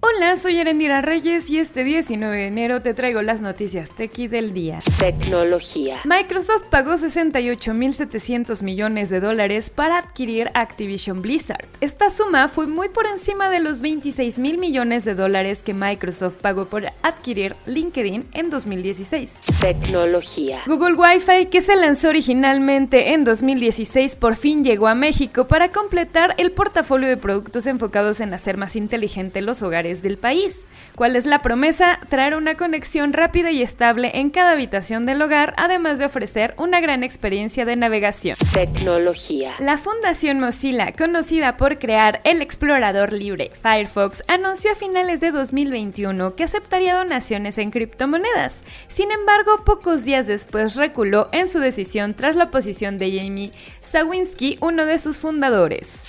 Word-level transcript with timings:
Hola, 0.00 0.36
soy 0.36 0.58
Erendira 0.58 1.02
Reyes 1.02 1.50
y 1.50 1.58
este 1.58 1.82
19 1.82 2.36
de 2.36 2.46
enero 2.46 2.82
te 2.82 2.94
traigo 2.94 3.20
las 3.20 3.40
noticias 3.40 3.90
tequi 3.90 4.28
del 4.28 4.54
día. 4.54 4.78
Tecnología. 4.96 6.02
Microsoft 6.04 6.66
pagó 6.70 6.92
68.700 6.92 8.62
millones 8.62 9.10
de 9.10 9.18
dólares 9.18 9.70
para 9.70 9.98
adquirir 9.98 10.52
Activision 10.54 11.20
Blizzard. 11.20 11.66
Esta 11.80 12.10
suma 12.10 12.46
fue 12.46 12.68
muy 12.68 12.88
por 12.88 13.06
encima 13.06 13.50
de 13.50 13.58
los 13.58 13.80
26 13.80 14.38
mil 14.38 14.58
millones 14.58 15.04
de 15.04 15.16
dólares 15.16 15.64
que 15.64 15.74
Microsoft 15.74 16.34
pagó 16.34 16.66
por 16.66 16.84
adquirir 17.02 17.56
LinkedIn 17.66 18.24
en 18.34 18.50
2016. 18.50 19.40
Tecnología. 19.60 20.62
Google 20.66 20.94
Wi-Fi, 20.94 21.46
que 21.46 21.60
se 21.60 21.74
lanzó 21.74 22.10
originalmente 22.10 23.14
en 23.14 23.24
2016, 23.24 24.14
por 24.14 24.36
fin 24.36 24.62
llegó 24.62 24.86
a 24.86 24.94
México 24.94 25.48
para 25.48 25.72
completar 25.72 26.36
el 26.38 26.52
portafolio 26.52 27.08
de 27.08 27.16
productos 27.16 27.66
enfocados 27.66 28.20
en 28.20 28.32
hacer 28.32 28.56
más 28.56 28.76
inteligente 28.76 29.42
los 29.42 29.60
hogares 29.60 29.87
del 29.88 30.18
país. 30.18 30.64
¿Cuál 30.94 31.14
es 31.14 31.26
la 31.26 31.42
promesa? 31.42 32.00
Traer 32.08 32.34
una 32.34 32.56
conexión 32.56 33.12
rápida 33.12 33.52
y 33.52 33.62
estable 33.62 34.10
en 34.14 34.30
cada 34.30 34.50
habitación 34.50 35.06
del 35.06 35.22
hogar, 35.22 35.54
además 35.56 35.98
de 35.98 36.06
ofrecer 36.06 36.54
una 36.58 36.80
gran 36.80 37.04
experiencia 37.04 37.64
de 37.64 37.76
navegación. 37.76 38.36
Tecnología. 38.52 39.54
La 39.60 39.78
Fundación 39.78 40.40
Mozilla, 40.40 40.92
conocida 40.92 41.56
por 41.56 41.78
crear 41.78 42.20
el 42.24 42.42
explorador 42.42 43.12
libre 43.12 43.52
Firefox, 43.62 44.24
anunció 44.26 44.72
a 44.72 44.74
finales 44.74 45.20
de 45.20 45.30
2021 45.30 46.34
que 46.34 46.42
aceptaría 46.44 46.96
donaciones 46.96 47.58
en 47.58 47.70
criptomonedas. 47.70 48.64
Sin 48.88 49.12
embargo, 49.12 49.64
pocos 49.64 50.04
días 50.04 50.26
después 50.26 50.74
reculó 50.74 51.28
en 51.30 51.46
su 51.46 51.60
decisión 51.60 52.14
tras 52.14 52.34
la 52.34 52.44
oposición 52.44 52.98
de 52.98 53.16
Jamie 53.20 53.52
Sawinski, 53.80 54.58
uno 54.60 54.84
de 54.84 54.98
sus 54.98 55.18
fundadores. 55.18 56.08